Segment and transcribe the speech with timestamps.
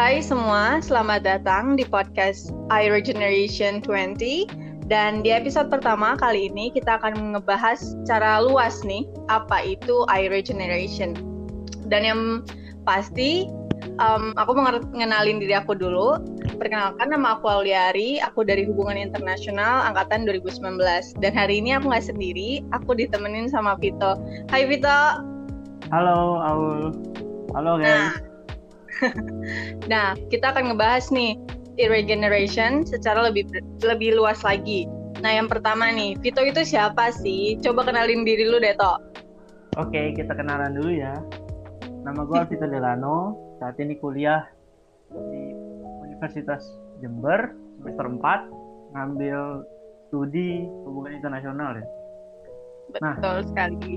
[0.00, 4.48] Hai semua, selamat datang di podcast iRegeneration 20.
[4.88, 11.12] Dan di episode pertama kali ini kita akan ngebahas secara luas nih apa itu iRegeneration.
[11.92, 12.20] Dan yang
[12.88, 13.44] pasti
[14.00, 16.16] um, aku mau ngenalin diri aku dulu.
[16.56, 20.80] Perkenalkan nama aku Auliari, aku dari Hubungan Internasional angkatan 2019.
[21.20, 24.16] Dan hari ini aku nggak sendiri, aku ditemenin sama Vito.
[24.48, 25.20] Hai Vito.
[25.92, 26.96] Halo Aul.
[27.52, 28.16] Halo guys.
[28.16, 28.29] Nah,
[29.92, 31.36] nah kita akan ngebahas nih
[31.88, 33.48] regeneration secara lebih
[33.80, 34.84] lebih luas lagi.
[35.20, 37.60] Nah, yang pertama nih, Vito itu siapa sih?
[37.60, 38.98] Coba kenalin diri lu deh, Tok.
[39.76, 41.12] Oke, kita kenalan dulu ya.
[42.04, 44.48] Nama gue Vito Delano, saat ini kuliah
[45.12, 45.52] di
[46.08, 46.64] Universitas
[47.04, 49.68] Jember, semester 4, ngambil
[50.08, 51.86] studi hubungan internasional ya.
[53.04, 53.92] Nah, Betul nah, sekali.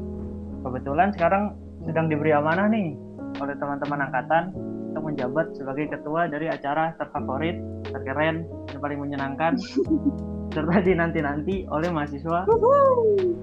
[0.64, 1.44] Kebetulan sekarang
[1.88, 2.96] sedang diberi amanah nih
[3.42, 4.54] oleh teman-teman angkatan
[4.94, 7.58] untuk menjabat sebagai ketua dari acara terfavorit,
[7.90, 9.58] terkeren, yang paling menyenangkan,
[10.54, 12.46] serta dinanti-nanti oleh mahasiswa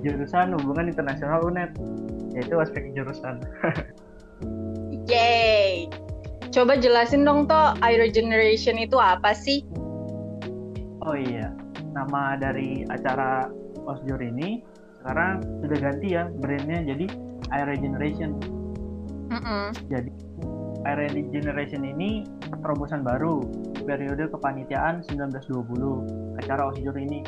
[0.06, 1.74] jurusan hubungan internasional UNED,
[2.38, 3.42] yaitu aspek jurusan.
[5.10, 5.90] Yeay!
[6.54, 9.66] Coba jelasin dong toh, Air Generation itu apa sih?
[11.02, 11.50] Oh iya,
[11.90, 13.50] nama dari acara
[13.90, 14.62] Osjur ini
[15.02, 17.06] sekarang sudah ganti ya brandnya jadi
[17.50, 18.38] Air Regeneration.
[19.30, 19.66] Mm -mm.
[19.90, 20.10] Jadi
[20.88, 23.44] Air Generation ini terobosan baru
[23.84, 27.20] periode kepanitiaan 1920 acara Osjur ini.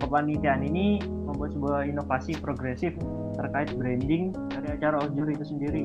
[0.00, 2.96] Kepanitiaan ini membuat sebuah inovasi progresif
[3.36, 5.84] terkait branding dari acara Osjur itu sendiri.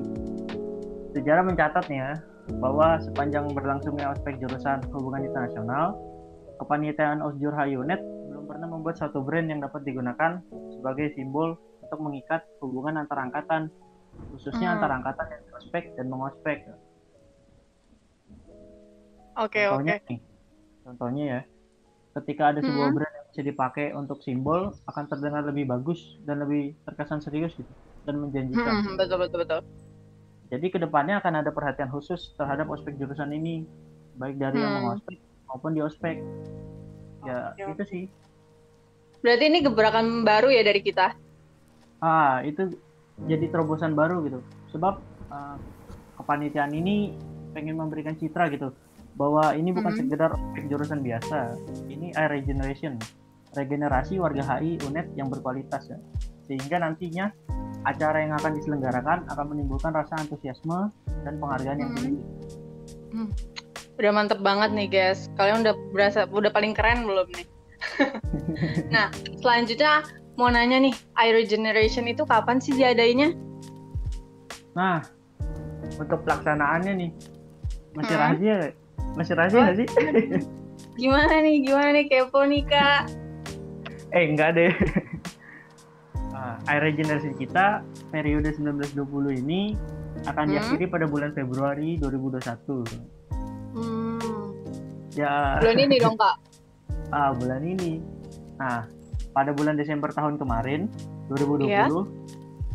[1.15, 2.23] Sejarah mencatatnya
[2.63, 5.95] bahwa sepanjang berlangsungnya aspek jurusan hubungan internasional,
[6.63, 7.99] kepanitiaan Osjur Hayunet
[8.31, 10.39] belum pernah membuat satu brand yang dapat digunakan
[10.71, 13.71] sebagai simbol untuk mengikat hubungan antar angkatan
[14.35, 14.75] khususnya hmm.
[14.79, 16.57] antara angkatan yang ospek dan mengospek.
[19.37, 19.85] Oke okay, oke.
[19.85, 20.17] Okay.
[20.87, 21.41] contohnya ya,
[22.21, 22.95] ketika ada sebuah hmm.
[22.95, 27.69] brand yang bisa dipakai untuk simbol akan terdengar lebih bagus dan lebih terkesan serius gitu
[28.07, 28.73] dan menjanjikan.
[28.81, 29.61] Hmm, betul betul betul.
[30.47, 33.67] Jadi ke depannya akan ada perhatian khusus terhadap ospek jurusan ini,
[34.15, 34.63] baik dari hmm.
[34.63, 35.17] yang mengospek
[35.51, 36.23] maupun di ospek.
[37.27, 37.67] Ya okay.
[37.75, 38.03] itu sih.
[39.19, 41.13] Berarti ini gebrakan baru ya dari kita?
[41.99, 42.79] Ah itu
[43.25, 44.39] jadi terobosan baru gitu
[44.69, 45.01] sebab
[45.33, 45.57] uh,
[46.21, 47.17] kepanitiaan ini
[47.57, 48.69] pengen memberikan citra gitu
[49.17, 50.09] bahwa ini bukan mm -hmm.
[50.13, 50.31] sekedar
[50.69, 51.57] jurusan biasa
[51.89, 53.01] ini air regeneration
[53.57, 55.97] regenerasi warga HI UNED yang berkualitas ya
[56.45, 57.33] sehingga nantinya
[57.83, 60.91] acara yang akan diselenggarakan akan menimbulkan rasa antusiasme
[61.23, 62.21] dan penghargaan yang tinggi.
[63.15, 63.29] Hmm.
[63.97, 65.31] Udah mantep banget nih guys.
[65.35, 67.47] Kalian udah berasa udah paling keren belum nih?
[68.95, 69.07] nah,
[69.39, 70.03] selanjutnya
[70.37, 73.33] mau nanya nih, air regeneration itu kapan sih diadainya?
[74.77, 75.01] Nah,
[75.97, 77.11] untuk pelaksanaannya nih,
[77.97, 78.21] masih hmm?
[78.21, 78.55] rahasia
[79.17, 79.87] Masih rahasia nggak sih?
[81.01, 83.09] gimana nih, gimana nih, kepo nih kak?
[84.13, 84.73] eh, enggak deh.
[86.31, 87.81] nah, air regeneration kita
[88.13, 89.73] periode 1920 ini
[90.29, 90.51] akan hmm?
[90.53, 92.85] diakhiri pada bulan Februari 2021.
[93.77, 94.53] Hmm.
[95.17, 95.57] Ya.
[95.61, 96.35] Bulan ini dong kak?
[97.17, 97.99] ah, bulan ini.
[98.57, 98.85] Nah,
[99.37, 100.89] pada bulan Desember tahun kemarin
[101.29, 101.85] 2020 yeah.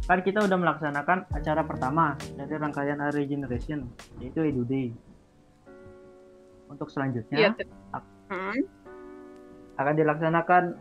[0.06, 3.90] kan kita udah melaksanakan acara pertama dari rangkaian Air Regeneration
[4.22, 4.94] yaitu Edu Day.
[6.70, 7.98] Untuk selanjutnya yeah.
[8.30, 8.62] hmm.
[9.74, 10.78] akan dilaksanakan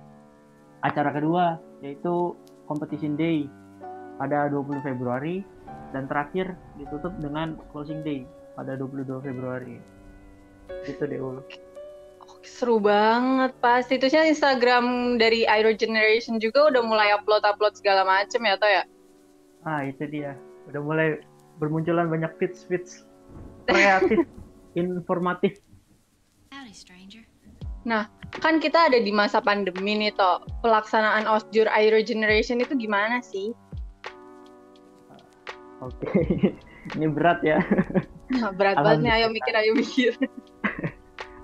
[0.85, 2.37] acara kedua yaitu
[2.69, 3.49] Competition Day
[4.21, 5.41] pada 20 Februari
[5.97, 9.81] dan terakhir ditutup dengan Closing Day pada 22 Februari.
[10.85, 11.17] Itu deh
[12.41, 18.41] seru banget pas situsnya Instagram dari Aero Generation juga udah mulai upload upload segala macem
[18.41, 18.83] ya toh ya?
[19.61, 20.33] Ah itu dia.
[20.69, 21.07] Udah mulai
[21.61, 23.05] bermunculan banyak fits fits
[23.69, 24.25] kreatif
[24.81, 25.61] informatif.
[27.81, 28.09] Nah
[28.41, 30.41] kan kita ada di masa pandemi nih toh.
[30.65, 33.53] Pelaksanaan osjur Aero Generation itu gimana sih?
[35.81, 36.05] Oke.
[36.05, 36.57] Okay.
[36.97, 37.61] ini berat ya.
[38.33, 39.11] Nah, berat banget nih.
[39.21, 40.13] Ayo mikir ayo mikir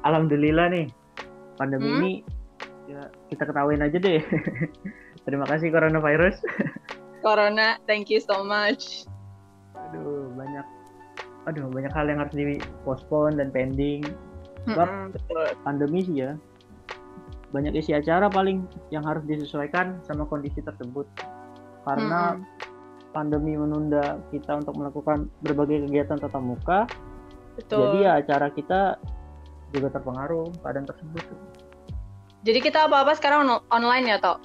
[0.07, 0.88] alhamdulillah nih
[1.59, 1.98] pandemi hmm?
[2.00, 2.13] ini
[2.88, 4.24] ya kita ketahuin aja deh.
[5.27, 6.39] Terima kasih coronavirus.
[7.25, 9.04] Corona, thank you so much.
[9.75, 10.63] Aduh, banyak
[11.48, 14.07] aduh banyak hal yang harus dipospon dan pending.
[14.68, 16.39] Sebab hmm, pandemi sih ya.
[17.51, 21.07] Banyak isi acara paling yang harus disesuaikan sama kondisi tersebut.
[21.83, 22.44] Karena hmm.
[23.12, 26.80] pandemi menunda kita untuk melakukan berbagai kegiatan tatap muka.
[27.59, 27.80] Betul.
[27.83, 28.81] Jadi ya acara kita
[29.75, 31.23] juga terpengaruh keadaan tersebut.
[32.47, 34.39] Jadi kita apa-apa sekarang on online ya, Tok?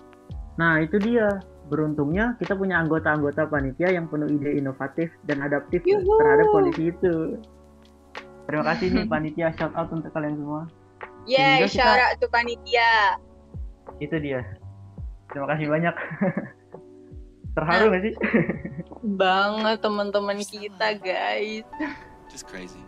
[0.59, 1.39] Nah, itu dia.
[1.71, 6.21] Beruntungnya kita punya anggota-anggota panitia yang penuh ide inovatif dan adaptif Yuhu.
[6.21, 7.39] terhadap kondisi itu.
[8.45, 10.69] terima kasih nih panitia shout out untuk kalian semua.
[11.25, 13.17] Yeah, kita- shout out to panitia.
[14.03, 14.43] Itu dia.
[15.31, 15.95] Terima kasih banyak.
[17.57, 18.15] Terharu gak sih?
[19.21, 21.65] Banget teman-teman kita, guys.
[22.29, 22.81] Just crazy.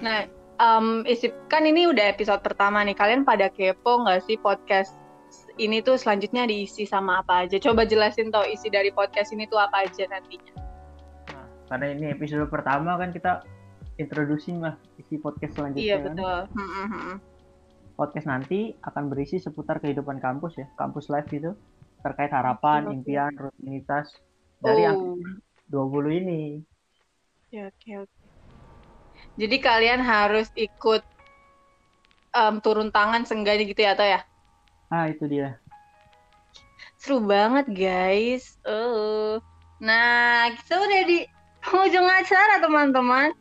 [0.00, 0.26] Nah,
[0.60, 2.94] em, isi kan ini udah episode pertama nih.
[2.94, 4.94] Kalian pada kepo nggak sih podcast
[5.56, 7.56] ini tuh selanjutnya diisi sama apa aja?
[7.56, 10.52] Coba jelasin tau isi dari podcast ini tuh apa aja nantinya.
[11.32, 13.44] Nah, karena ini episode pertama kan kita
[14.00, 15.84] introducing lah isi podcast selanjutnya.
[15.84, 16.04] Iya kan.
[16.12, 16.38] betul.
[16.56, 17.16] Hmm, hmm, hmm.
[17.96, 21.52] Podcast nanti akan berisi seputar kehidupan kampus ya, kampus life gitu,
[22.00, 24.08] terkait harapan, impian, rutinitas
[24.64, 26.42] dari Oh, angkatan 20 ini.
[27.50, 28.19] oke oke oke.
[29.40, 31.00] Jadi kalian harus ikut
[32.36, 34.20] em, turun tangan seenggaknya gitu ya, atau ya?
[34.92, 35.56] Ah, itu dia.
[37.00, 38.60] Seru banget guys.
[38.68, 39.40] Eh,
[39.80, 41.24] nah kita udah di
[41.64, 43.32] penghujung acara teman-teman.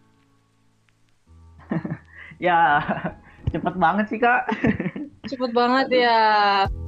[2.40, 2.80] Ya,
[3.52, 4.48] cepet banget sih, Kak.
[5.30, 6.20] Cepet banget ya.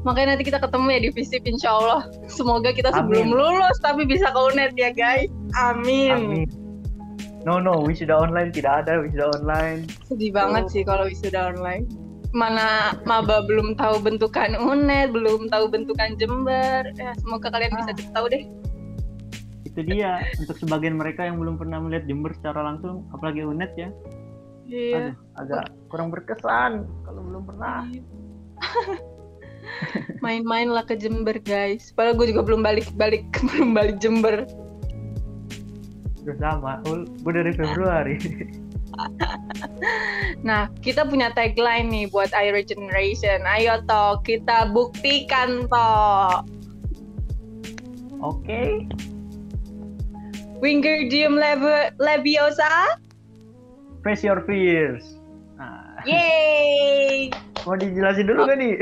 [0.08, 2.08] Makanya nanti kita ketemu ya di Visip insya Allah.
[2.32, 3.36] Semoga kita sebelum Amin.
[3.36, 5.28] lulus tapi bisa ke UNED ya guys.
[5.60, 6.16] Amin.
[6.16, 6.61] Amin.
[7.42, 9.90] No, no, wisuda online tidak ada wisuda online.
[10.06, 11.90] Sedih banget sih kalau wisuda online.
[12.32, 16.86] Mana maba belum tahu bentukan UNED, belum tahu bentukan Jember.
[16.96, 17.98] Ya, semoga kalian bisa Ah.
[17.98, 18.44] cepet tahu deh.
[19.68, 23.90] Itu dia untuk sebagian mereka yang belum pernah melihat Jember secara langsung, apalagi UNED ya.
[24.70, 24.96] Iya.
[24.96, 27.90] Aduh, agak kurang berkesan kalau belum pernah.
[30.24, 31.92] Main-main lah ke Jember guys.
[31.92, 34.46] Padahal gue juga belum balik-balik, belum balik Jember.
[36.22, 38.18] Udah sama, gue dari Februari.
[40.42, 43.46] Nah, kita punya tagline nih buat Aero Generation.
[43.48, 46.44] Ayo toh, kita buktikan toh.
[48.20, 48.86] Oke,
[50.62, 53.00] Wingardium Levi- Leviosa.
[54.06, 55.18] face your fears.
[55.58, 57.30] Nah, Yeay!
[57.66, 58.78] mau dijelasin dulu gak nih?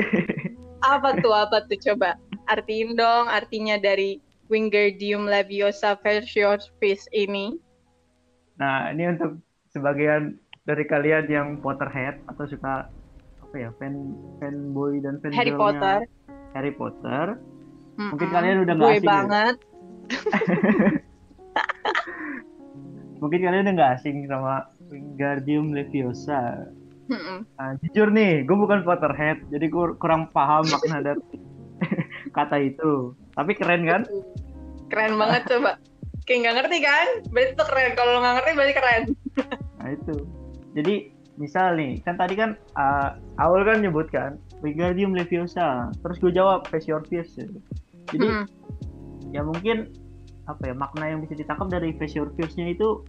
[0.79, 1.79] Apa tuh, apa tuh?
[1.79, 2.15] Coba
[2.47, 4.19] artiin dong artinya dari
[4.49, 7.53] Wingardium Leviosa Face ini.
[8.59, 9.39] Nah, ini untuk
[9.71, 10.35] sebagian
[10.67, 12.91] dari kalian yang Potterhead atau suka
[13.39, 16.03] apa ya, fan fanboy dan fan Harry Potter.
[16.57, 17.37] Harry Potter.
[17.95, 18.09] Mm-mm.
[18.13, 19.09] Mungkin kalian udah nggak asing ya?
[19.09, 19.55] banget.
[23.21, 24.55] Mungkin kalian udah nggak asing sama
[24.89, 26.67] Wingardium Leviosa.
[27.09, 27.41] Mm-mm.
[27.57, 31.21] Nah, jujur nih, gue bukan Potterhead, jadi gue kurang paham makna dari
[32.37, 33.17] kata itu.
[33.33, 34.01] Tapi keren kan?
[34.89, 35.71] Keren banget coba.
[36.25, 37.07] Kayak nggak ngerti kan?
[37.29, 37.91] Berarti itu keren.
[37.93, 39.01] Kalau lo nggak ngerti berarti keren.
[39.77, 40.15] Nah itu.
[40.73, 40.95] Jadi
[41.35, 45.89] misal nih, kan tadi kan uh, awal kan nyebut kan Wingardium Leviosa.
[45.95, 47.33] Terus gue jawab Face Your Fears.
[47.33, 47.47] ya.
[48.09, 48.45] Jadi Mm-mm.
[49.29, 49.89] ya mungkin
[50.45, 53.05] apa ya makna yang bisa ditangkap dari Face Your Fears-nya itu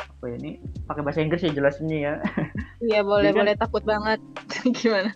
[0.00, 2.14] apa ya ini pakai bahasa Inggris ya jelasinnya ya.
[2.80, 4.20] Iya boleh Jadi kan- boleh takut banget.
[4.76, 5.12] Gimana?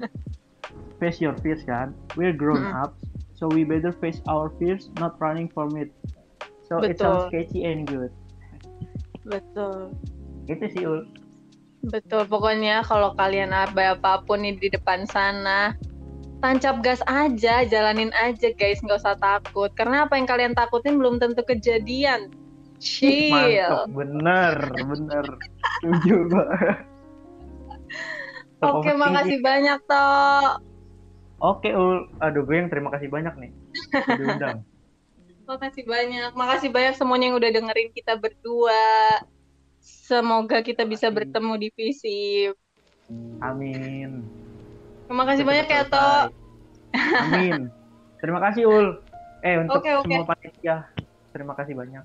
[0.99, 1.95] face your fears kan.
[2.19, 2.83] We're grown Mm-mm.
[2.83, 2.99] ups,
[3.39, 5.95] so we better face our fears, not running from it.
[6.67, 6.99] So it Betul.
[6.99, 8.11] sounds catchy and good.
[9.23, 9.95] Betul.
[10.51, 11.07] Itu sih ul.
[11.87, 15.79] Betul, pokoknya kalau kalian apa apa pun nih di depan sana,
[16.43, 19.71] tancap gas aja, jalanin aja guys, nggak usah takut.
[19.79, 22.35] Karena apa yang kalian takutin belum tentu kejadian.
[22.83, 23.31] Chill.
[23.31, 25.27] Mantap, bener, bener.
[25.79, 26.17] Setuju.
[28.75, 30.59] Oke, makasih banyak toh.
[31.39, 33.51] Oke ul, aduh gue yang terima kasih banyak nih.
[34.19, 34.67] Diundang.
[35.49, 36.31] Makasih banyak.
[36.35, 38.85] Makasih banyak semuanya yang udah dengerin kita berdua.
[39.81, 41.17] Semoga kita bisa Amin.
[41.23, 42.55] bertemu di Visip.
[43.41, 44.27] Amin.
[45.09, 45.83] Terima kasih banyak ya.
[47.25, 47.73] Amin.
[48.21, 48.87] Terima kasih ul.
[49.41, 50.11] Eh untuk Oke, oke.
[50.11, 50.77] semua panitia,
[51.31, 52.05] terima kasih banyak.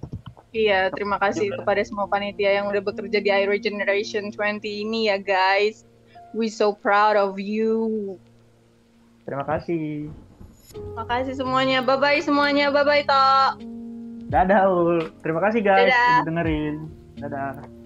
[0.54, 1.66] Iya, terima kasih Juga.
[1.66, 5.82] kepada semua panitia yang udah bekerja di Aero Generation 20 ini ya guys.
[6.38, 8.22] We so proud of you.
[9.24, 10.10] Terima kasih.
[10.98, 11.80] Makasih semuanya.
[11.86, 12.74] Bye-bye semuanya.
[12.74, 13.52] Bye-bye, Tok.
[14.34, 15.14] Dadah ul.
[15.22, 16.10] Terima kasih guys Dadah.
[16.10, 16.76] udah dengerin.
[17.22, 17.83] Dadah.